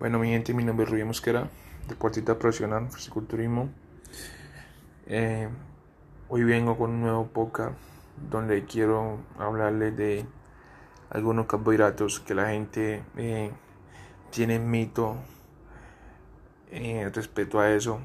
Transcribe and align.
Bueno, 0.00 0.18
mi 0.18 0.30
gente, 0.30 0.52
mi 0.52 0.64
nombre 0.64 0.84
es 0.84 0.90
Rubén 0.90 1.06
Mosquera, 1.06 1.48
deportista 1.88 2.36
profesional, 2.36 2.90
fisiculturismo. 2.90 3.70
Eh, 5.06 5.48
hoy 6.28 6.42
vengo 6.42 6.76
con 6.76 6.90
un 6.90 7.00
nuevo 7.00 7.28
podcast 7.28 7.76
donde 8.28 8.64
quiero 8.64 9.20
hablarles 9.38 9.96
de 9.96 10.26
algunos 11.10 11.46
carbohidratos 11.46 12.18
que 12.18 12.34
la 12.34 12.48
gente 12.48 13.04
eh, 13.16 13.52
tiene 14.30 14.58
mito 14.58 15.16
eh, 16.72 17.08
respecto 17.14 17.60
a 17.60 17.70
eso, 17.70 18.00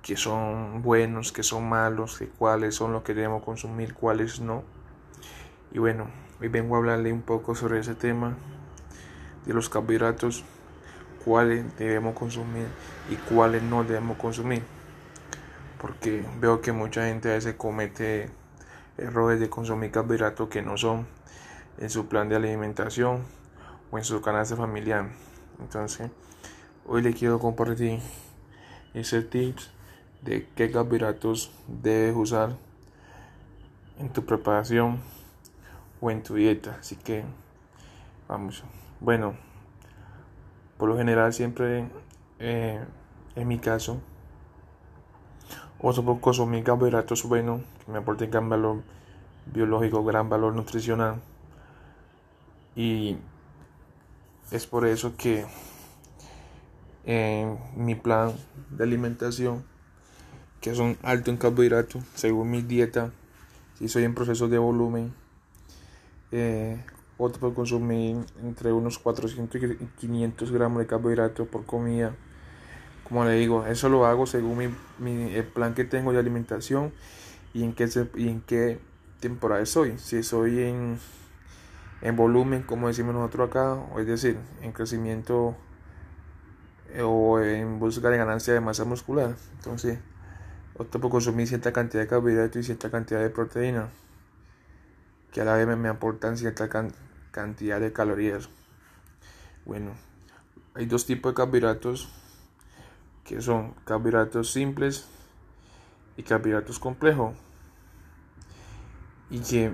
que 0.00 0.16
son 0.16 0.80
buenos, 0.80 1.32
que 1.32 1.42
son 1.42 1.68
malos, 1.68 2.18
que 2.18 2.28
cuáles 2.28 2.74
son 2.74 2.92
los 2.92 3.02
que 3.02 3.12
debemos 3.12 3.42
consumir, 3.42 3.92
cuáles 3.92 4.40
no. 4.40 4.64
Y 5.70 5.78
bueno, 5.78 6.08
hoy 6.40 6.48
vengo 6.48 6.76
a 6.76 6.78
hablarle 6.78 7.12
un 7.12 7.22
poco 7.22 7.54
sobre 7.54 7.80
ese 7.80 7.94
tema 7.94 8.38
de 9.46 9.54
los 9.54 9.68
carbohidratos, 9.68 10.44
cuáles 11.24 11.64
debemos 11.76 12.14
consumir 12.14 12.66
y 13.10 13.16
cuáles 13.16 13.62
no 13.62 13.84
debemos 13.84 14.16
consumir. 14.16 14.62
Porque 15.80 16.24
veo 16.40 16.60
que 16.60 16.72
mucha 16.72 17.06
gente 17.06 17.30
a 17.30 17.34
veces 17.34 17.54
comete 17.54 18.30
errores 18.96 19.40
de 19.40 19.50
consumir 19.50 19.90
carbohidratos 19.90 20.48
que 20.48 20.62
no 20.62 20.76
son 20.76 21.06
en 21.78 21.90
su 21.90 22.06
plan 22.06 22.28
de 22.28 22.36
alimentación 22.36 23.22
o 23.90 23.98
en 23.98 24.04
su 24.04 24.20
canasta 24.20 24.56
familiar. 24.56 25.08
Entonces, 25.60 26.10
hoy 26.86 27.02
le 27.02 27.12
quiero 27.14 27.38
compartir 27.38 28.00
ese 28.94 29.22
tips 29.22 29.70
de 30.22 30.48
qué 30.54 30.70
carbohidratos 30.70 31.52
debes 31.66 32.16
usar 32.16 32.56
en 33.98 34.08
tu 34.10 34.24
preparación 34.24 35.00
o 36.00 36.10
en 36.10 36.22
tu 36.22 36.34
dieta. 36.34 36.76
Así 36.80 36.96
que 36.96 37.24
vamos. 38.28 38.64
Bueno, 39.04 39.34
por 40.78 40.88
lo 40.88 40.96
general 40.96 41.34
siempre 41.34 41.90
eh, 42.38 42.82
en 43.36 43.48
mi 43.48 43.58
caso 43.58 44.00
uso 45.78 46.02
por 46.02 46.20
consumir 46.20 46.64
carbohidratos 46.64 47.22
buenos 47.24 47.60
que 47.84 47.92
me 47.92 47.98
aporten 47.98 48.30
gran 48.30 48.48
valor 48.48 48.80
biológico, 49.44 50.02
gran 50.06 50.30
valor 50.30 50.54
nutricional. 50.54 51.20
Y 52.74 53.18
es 54.50 54.66
por 54.66 54.86
eso 54.86 55.14
que 55.18 55.44
en 57.04 57.58
mi 57.76 57.96
plan 57.96 58.32
de 58.70 58.84
alimentación 58.84 59.66
que 60.62 60.74
son 60.74 60.96
alto 61.02 61.30
en 61.30 61.36
carbohidratos 61.36 62.02
según 62.14 62.50
mi 62.50 62.62
dieta 62.62 63.10
si 63.74 63.86
soy 63.86 64.04
en 64.04 64.14
proceso 64.14 64.48
de 64.48 64.56
volumen 64.56 65.12
eh, 66.32 66.82
otro 67.18 67.40
por 67.40 67.54
consumir 67.54 68.16
entre 68.42 68.72
unos 68.72 68.98
400 68.98 69.62
y 69.62 69.86
500 69.98 70.50
gramos 70.50 70.80
de 70.80 70.86
carbohidratos 70.86 71.46
por 71.48 71.64
comida. 71.64 72.14
Como 73.04 73.24
le 73.24 73.32
digo, 73.32 73.66
eso 73.66 73.88
lo 73.88 74.06
hago 74.06 74.26
según 74.26 74.74
mi, 74.98 75.34
el 75.34 75.44
plan 75.44 75.74
que 75.74 75.84
tengo 75.84 76.12
de 76.12 76.18
alimentación 76.18 76.92
y 77.52 77.62
en 77.62 77.74
qué, 77.74 77.88
y 78.16 78.28
en 78.28 78.40
qué 78.40 78.80
temporada 79.20 79.64
soy. 79.66 79.98
Si 79.98 80.22
soy 80.22 80.62
en, 80.62 80.98
en 82.02 82.16
volumen, 82.16 82.62
como 82.62 82.88
decimos 82.88 83.14
nosotros 83.14 83.50
acá, 83.50 83.74
o 83.74 84.00
es 84.00 84.06
decir, 84.06 84.38
en 84.62 84.72
crecimiento 84.72 85.54
eh, 86.94 87.02
o 87.02 87.40
en 87.40 87.78
busca 87.78 88.08
de 88.08 88.16
ganancia 88.16 88.54
de 88.54 88.60
masa 88.60 88.84
muscular. 88.84 89.36
Entonces, 89.58 89.98
opto 90.76 91.00
por 91.00 91.10
consumir 91.10 91.46
cierta 91.46 91.72
cantidad 91.72 92.02
de 92.02 92.08
carbohidratos 92.08 92.56
y 92.56 92.64
cierta 92.64 92.90
cantidad 92.90 93.20
de 93.20 93.30
proteína 93.30 93.90
que 95.34 95.40
a 95.40 95.44
la 95.44 95.56
vez 95.56 95.76
me 95.76 95.88
aportan 95.88 96.38
cierta 96.38 96.68
cantidad 97.34 97.80
de 97.80 97.92
calorías. 97.92 98.48
Bueno, 99.64 99.90
hay 100.74 100.86
dos 100.86 101.04
tipos 101.04 101.32
de 101.32 101.34
carbohidratos 101.34 102.08
que 103.24 103.42
son 103.42 103.74
carbohidratos 103.84 104.52
simples 104.52 105.08
y 106.16 106.22
carbohidratos 106.22 106.78
complejos. 106.78 107.34
Y 109.30 109.40
que 109.40 109.72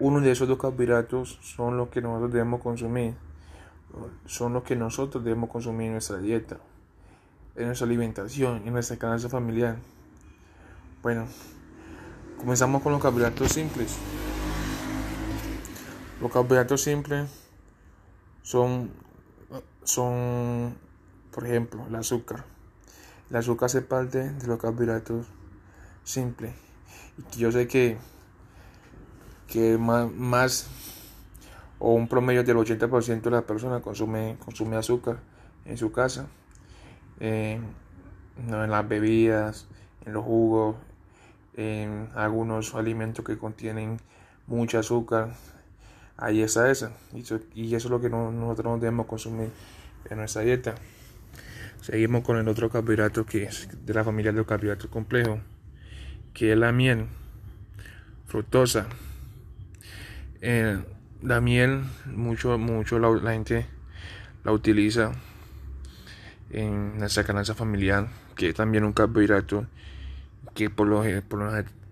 uno 0.00 0.20
de 0.20 0.32
esos 0.32 0.48
dos 0.48 0.58
carbohidratos 0.58 1.38
son 1.42 1.76
los 1.76 1.90
que 1.90 2.02
nosotros 2.02 2.32
debemos 2.32 2.60
consumir, 2.60 3.14
son 4.24 4.54
los 4.54 4.64
que 4.64 4.74
nosotros 4.74 5.22
debemos 5.22 5.48
consumir 5.48 5.86
en 5.86 5.92
nuestra 5.92 6.18
dieta, 6.18 6.56
en 7.54 7.66
nuestra 7.66 7.86
alimentación, 7.86 8.62
en 8.66 8.72
nuestra 8.72 8.96
canasta 8.96 9.28
familiar. 9.28 9.76
Bueno, 11.02 11.28
comenzamos 12.36 12.82
con 12.82 12.90
los 12.90 13.00
carbohidratos 13.00 13.52
simples. 13.52 13.96
Los 16.20 16.32
carbohidratos 16.32 16.82
simples 16.82 17.28
son, 18.42 18.90
son, 19.84 20.74
por 21.30 21.46
ejemplo, 21.46 21.84
el 21.86 21.94
azúcar. 21.94 22.44
El 23.28 23.36
azúcar 23.36 23.66
hace 23.66 23.82
parte 23.82 24.30
de 24.30 24.46
los 24.46 24.58
carbohidratos 24.58 25.26
simples. 26.04 26.54
Yo 27.36 27.52
sé 27.52 27.68
que, 27.68 27.98
que 29.46 29.76
más, 29.76 30.68
o 31.78 31.92
un 31.92 32.08
promedio 32.08 32.44
del 32.44 32.56
80% 32.56 33.20
de 33.20 33.30
las 33.30 33.44
personas 33.44 33.82
consume, 33.82 34.38
consume 34.42 34.76
azúcar 34.76 35.18
en 35.66 35.76
su 35.76 35.92
casa. 35.92 36.28
en 37.20 37.62
las 38.48 38.88
bebidas, 38.88 39.66
en 40.06 40.14
los 40.14 40.24
jugos, 40.24 40.76
en 41.56 42.08
algunos 42.14 42.74
alimentos 42.74 43.24
que 43.24 43.36
contienen 43.36 43.98
mucho 44.46 44.78
azúcar, 44.78 45.34
ahí 46.16 46.42
está 46.42 46.70
esa. 46.70 46.92
Y 47.12 47.20
eso, 47.20 47.40
es 47.56 47.84
lo 47.86 48.00
que 48.00 48.08
nosotros 48.08 48.66
no 48.66 48.78
debemos 48.78 49.06
consumir 49.06 49.50
en 50.10 50.18
nuestra 50.18 50.42
dieta. 50.42 50.74
Seguimos 51.80 52.24
con 52.24 52.38
el 52.38 52.48
otro 52.48 52.70
carbohidrato 52.70 53.26
que 53.26 53.44
es 53.44 53.68
de 53.84 53.94
la 53.94 54.04
familia 54.04 54.32
de 54.32 54.38
los 54.38 54.46
carbohidratos 54.46 54.90
complejos, 54.90 55.40
que 56.32 56.52
es 56.52 56.58
la 56.58 56.72
miel 56.72 57.06
fructosa. 58.26 58.86
Eh, 60.40 60.82
la 61.22 61.40
miel, 61.40 61.84
mucho, 62.06 62.58
mucho 62.58 62.98
la, 62.98 63.32
gente 63.32 63.66
la 64.44 64.52
utiliza 64.52 65.12
en 66.50 66.98
nuestra 66.98 67.24
canasta 67.24 67.54
familiar, 67.54 68.08
que 68.34 68.50
es 68.50 68.54
también 68.54 68.84
un 68.84 68.92
carbohidrato 68.92 69.66
que 70.54 70.70
por 70.70 70.86
lo, 70.86 71.02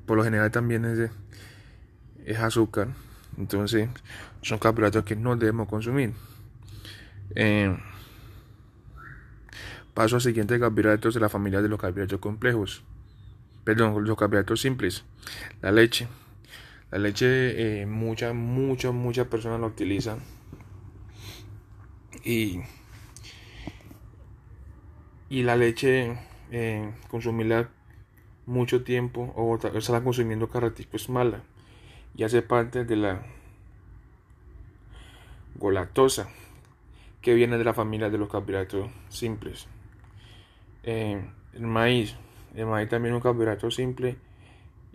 por 0.07 0.17
lo, 0.17 0.25
general 0.25 0.51
también 0.51 0.85
es, 0.85 1.11
es 2.25 2.39
azúcar 2.39 2.89
entonces, 3.39 3.89
son 4.43 4.59
carbohidratos 4.59 5.05
que 5.05 5.17
no 5.17 5.37
debemos 5.37 5.69
consumir. 5.69 6.13
Eh, 7.35 7.77
paso 9.93 10.17
al 10.17 10.23
siguiente 10.23 10.59
carbohidratos 10.59 11.15
de 11.15 11.21
la 11.21 11.29
familia 11.29 11.63
de 11.63 11.69
los 11.69 11.81
carbohidratos 11.81 12.21
complejos. 12.21 12.83
Perdón, 13.65 14.05
los 14.05 14.17
carbohidratos 14.17 14.61
simples. 14.61 15.05
La 15.63 15.73
leche. 15.73 16.07
La 16.91 16.99
leche, 16.99 17.81
eh, 17.81 17.87
muchas, 17.87 18.35
muchas, 18.35 18.93
muchas 18.93 19.27
personas 19.27 19.61
la 19.61 19.67
utilizan. 19.67 20.19
Y, 22.23 22.61
y 25.29 25.43
la 25.43 25.57
leche, 25.57 26.17
eh, 26.53 26.93
consumirla 27.09 27.69
mucho 28.47 28.85
tiempo 28.85 29.33
o 29.37 29.57
estarla 29.57 30.05
consumiendo 30.05 30.49
cada 30.49 30.69
ratito 30.69 30.97
es 30.97 31.09
mala 31.09 31.43
y 32.17 32.23
hace 32.23 32.43
parte 32.43 32.85
de 32.85 32.97
la 32.97 33.23
golatosa 35.57 36.29
que 37.21 37.35
viene 37.35 37.59
de 37.59 37.65
la 37.65 37.75
familia 37.75 38.11
de 38.11 38.19
los 38.19 38.29
carbohidratos 38.29 38.91
simples. 39.09 39.67
Eh, 40.83 41.25
el 41.55 41.67
maíz, 41.67 42.17
el 42.55 42.67
maíz 42.67 42.89
también 42.89 43.15
es 43.15 43.17
un 43.17 43.23
carbohidrato 43.23 43.71
simple 43.71 44.17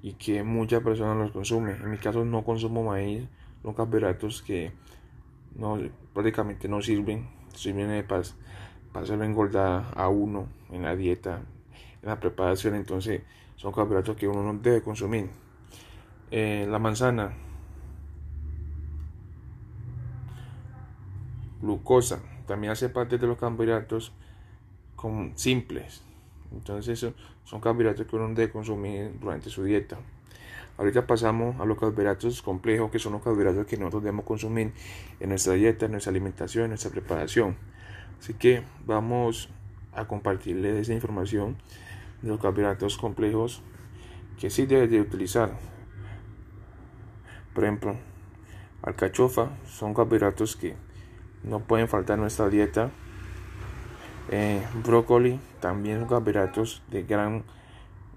y 0.02 0.14
que 0.14 0.44
muchas 0.44 0.82
personas 0.84 1.18
los 1.18 1.32
consumen. 1.32 1.80
En 1.82 1.90
mi 1.90 1.98
caso 1.98 2.24
no 2.24 2.44
consumo 2.44 2.84
maíz, 2.84 3.28
son 3.64 3.74
carbohidratos 3.74 4.42
que 4.42 4.72
no, 5.56 5.80
prácticamente 6.14 6.68
no 6.68 6.82
sirven, 6.82 7.28
sirven 7.56 8.06
para, 8.08 8.24
para 8.94 9.04
hacerlo 9.04 9.86
a 9.96 10.08
uno 10.08 10.48
en 10.72 10.84
la 10.84 10.96
dieta, 10.96 11.42
en 12.02 12.10
la 12.10 12.20
preparación, 12.20 12.76
entonces 12.76 13.24
son 13.56 13.74
carbohidratos 13.74 14.16
que 14.16 14.28
uno 14.28 14.44
no 14.44 14.60
debe 14.60 14.82
consumir. 14.82 15.30
Eh, 16.32 16.68
la 16.70 16.78
manzana, 16.78 17.34
glucosa, 21.62 22.20
también 22.46 22.72
hace 22.72 22.90
parte 22.90 23.18
de 23.18 23.28
los 23.28 23.38
carbohidratos 23.38 24.14
simples. 25.36 26.04
Entonces 26.52 27.06
son 27.44 27.62
carbohidratos 27.62 28.06
que 28.06 28.16
uno 28.16 28.28
debe 28.30 28.52
consumir 28.52 29.12
durante 29.20 29.50
su 29.50 29.64
dieta. 29.64 29.98
Ahorita 30.78 31.06
pasamos 31.06 31.60
a 31.60 31.66
los 31.66 31.78
carbohidratos 31.78 32.42
complejos, 32.42 32.90
que 32.92 33.00
son 33.00 33.14
los 33.14 33.22
carbohidratos 33.22 33.66
que 33.66 33.78
nosotros 33.78 34.04
debemos 34.04 34.26
consumir 34.26 34.72
en 35.20 35.30
nuestra 35.30 35.54
dieta, 35.54 35.86
en 35.86 35.92
nuestra 35.92 36.12
alimentación, 36.12 36.66
en 36.66 36.70
nuestra 36.72 36.92
preparación. 36.92 37.58
Así 38.20 38.34
que 38.34 38.64
vamos 38.86 39.50
a 39.94 40.06
compartirles 40.06 40.76
esa 40.76 40.94
información 40.94 41.58
de 42.22 42.30
los 42.30 42.40
carbohidratos 42.40 42.98
complejos 42.98 43.62
que 44.40 44.50
sí 44.50 44.66
debe 44.66 44.88
de 44.88 45.02
utilizar 45.02 45.58
por 47.54 47.64
ejemplo, 47.64 47.96
alcachofa 48.82 49.50
son 49.68 49.94
carbohidratos 49.94 50.56
que 50.56 50.76
no 51.44 51.60
pueden 51.60 51.88
faltar 51.88 52.16
en 52.16 52.22
nuestra 52.22 52.50
dieta. 52.50 52.92
Eh, 54.32 54.62
brócoli 54.84 55.40
también 55.60 56.00
son 56.00 56.10
carbohidratos 56.10 56.84
de 56.90 57.04
gran, 57.04 57.44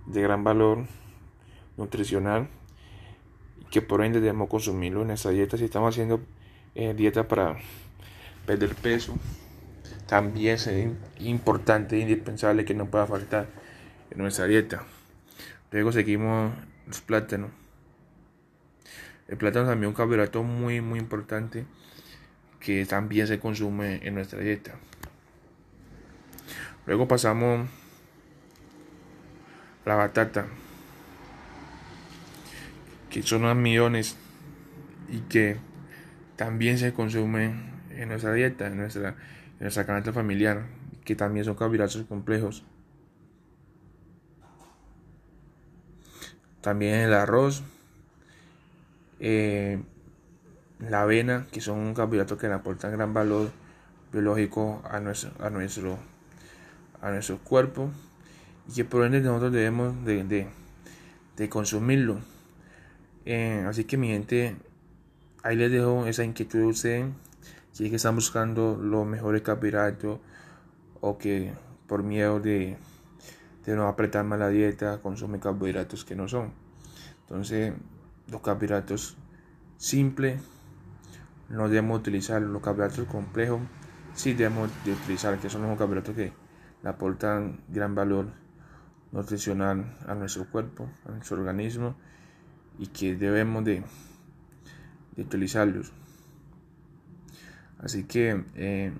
de 0.07 0.23
gran 0.23 0.45
valor 0.45 0.85
nutricional 1.77 2.49
que 3.71 3.81
por 3.81 4.05
ende 4.05 4.21
debemos 4.21 4.49
consumirlo 4.49 5.01
en 5.03 5.09
nuestra 5.09 5.31
dieta. 5.31 5.57
Si 5.57 5.65
estamos 5.65 5.95
haciendo 5.95 6.21
eh, 6.75 6.95
dieta 6.95 7.27
para 7.27 7.57
perder 8.47 8.75
peso 8.75 9.15
también 10.07 10.57
es 10.57 10.69
importante 11.21 11.97
e 11.97 12.01
indispensable 12.01 12.67
que 12.67 12.75
no 12.75 12.87
pueda 12.87 13.07
faltar 13.07 13.47
en 14.11 14.19
nuestra 14.19 14.45
dieta. 14.45 14.85
Luego 15.71 15.91
seguimos 15.91 16.53
los 16.87 17.01
plátanos 17.01 17.51
el 19.33 19.39
plátano 19.39 19.67
también 19.67 19.89
es 19.91 19.95
un 19.95 19.97
carbohidrato 19.97 20.45
muy 20.45 20.81
muy 20.81 21.01
importante 21.01 21.65
que 22.61 22.87
también 22.87 23.27
se 23.27 23.41
consume 23.41 24.07
en 24.07 24.15
nuestra 24.15 24.39
dieta 24.39 24.75
luego 26.87 27.09
pasamos 27.09 27.69
la 29.85 29.97
batata 29.97 30.47
que 33.11 33.23
son 33.23 33.61
millones 33.61 34.17
y 35.11 35.21
que 35.21 35.59
también 36.37 36.79
se 36.79 36.95
consumen 36.95 37.71
en 37.91 38.09
nuestra 38.09 38.33
dieta, 38.33 38.67
en 38.67 38.79
nuestra, 38.79 39.11
en 39.11 39.61
nuestra 39.61 39.85
canasta 39.85 40.13
familiar, 40.13 40.65
que 41.05 41.15
también 41.15 41.45
son 41.45 41.55
carbohidratos 41.55 42.03
complejos. 42.09 42.65
También 46.63 46.95
el 46.95 47.13
arroz, 47.13 47.63
eh, 49.25 49.81
la 50.81 51.03
avena, 51.03 51.47
que 51.53 51.61
son 51.61 51.79
un 51.79 51.95
carbohidrato 51.95 52.37
que 52.37 52.49
aportan 52.49 52.91
gran 52.91 53.15
valor 53.15 53.53
biológico 54.13 54.83
a 54.85 54.99
nuestro, 54.99 55.31
a 55.39 55.49
nuestro, 55.49 55.97
a 57.01 57.11
nuestro 57.13 57.39
cuerpo 57.39 57.89
y 58.69 58.75
que 58.75 58.85
por 58.85 59.07
ende 59.07 59.21
nosotros 59.21 59.53
debemos 59.53 59.95
de, 60.05 60.49
consumirlo. 61.49 62.19
Eh, 63.25 63.65
así 63.69 63.85
que 63.85 63.97
mi 63.97 64.09
gente, 64.09 64.57
ahí 65.45 65.55
les 65.55 65.71
dejo 65.71 66.05
esa 66.07 66.25
inquietud 66.25 66.59
de 66.59 66.67
ustedes. 66.67 67.07
Si 67.71 67.85
es 67.85 67.91
que 67.91 67.97
están 67.97 68.17
buscando 68.17 68.77
los 68.77 69.07
mejores 69.07 69.43
carbohidratos 69.43 70.19
o 71.01 71.17
que 71.17 71.53
por 71.87 72.03
miedo 72.03 72.41
de, 72.41 72.77
de 73.65 73.77
no 73.77 73.87
apretar 73.87 74.25
más 74.25 74.41
la 74.41 74.49
dieta 74.49 74.99
consumen 75.01 75.41
carbohidratos 75.41 76.05
que 76.05 76.17
no 76.17 76.27
son. 76.29 76.53
Entonces, 77.21 77.73
los 78.31 78.41
carbohidratos 78.41 79.17
simples 79.77 80.41
no 81.49 81.69
debemos 81.69 82.01
utilizar. 82.01 82.41
Los 82.43 82.63
carbohidratos 82.63 83.07
complejos 83.07 83.61
sí 84.15 84.35
debemos 84.35 84.71
de 84.85 84.93
utilizar, 84.93 85.39
que 85.39 85.51
son 85.51 85.63
los 85.63 85.79
carbohidratos 85.79 86.15
que 86.15 86.33
aportan 86.85 87.61
gran 87.69 87.95
valor 87.95 88.27
nutricional 89.13 89.97
a 90.07 90.15
nuestro 90.15 90.47
cuerpo, 90.47 90.89
a 91.07 91.13
nuestro 91.13 91.37
organismo 91.39 91.95
y 92.79 92.87
que 92.89 93.15
debemos 93.15 93.65
de, 93.65 93.85
utilizarlos. 95.17 95.93
Así 97.79 98.05
que 98.05 98.45
eh, 98.55 98.93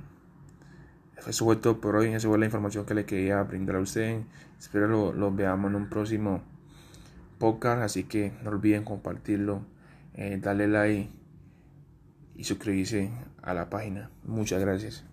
eso 1.27 1.45
fue 1.45 1.57
todo 1.57 1.81
por 1.81 1.97
hoy. 1.97 2.09
Esa 2.09 2.29
fue 2.29 2.39
la 2.39 2.47
información 2.47 2.85
que 2.85 2.95
le 2.95 3.05
quería 3.05 3.43
brindar 3.43 3.77
a 3.77 3.81
usted. 3.81 4.23
Espero 4.59 5.13
lo, 5.13 5.33
veamos 5.33 5.71
en 5.71 5.77
un 5.77 5.89
próximo 5.89 6.43
podcast. 7.43 7.83
Así 7.83 8.05
que 8.05 8.33
no 8.45 8.51
olviden 8.51 8.85
compartirlo, 8.85 9.63
eh, 10.15 10.39
darle 10.41 10.69
like 10.69 11.11
y 12.37 12.45
suscribirse 12.45 13.11
a 13.43 13.53
la 13.53 13.69
página. 13.69 14.11
Muchas 14.25 14.61
gracias. 14.61 15.12